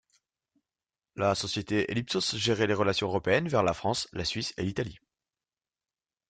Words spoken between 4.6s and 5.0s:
l'Italie.